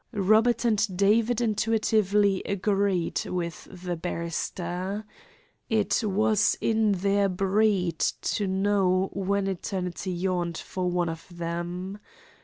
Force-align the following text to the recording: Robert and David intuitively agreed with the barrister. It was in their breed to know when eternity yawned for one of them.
Robert 0.13 0.65
and 0.65 0.97
David 0.97 1.41
intuitively 1.41 2.41
agreed 2.47 3.23
with 3.27 3.67
the 3.69 3.95
barrister. 3.95 5.05
It 5.69 6.03
was 6.03 6.57
in 6.59 6.93
their 6.93 7.29
breed 7.29 7.99
to 7.99 8.47
know 8.47 9.11
when 9.13 9.45
eternity 9.45 10.11
yawned 10.11 10.57
for 10.57 10.89
one 10.89 11.07
of 11.07 11.27
them. 11.29 11.99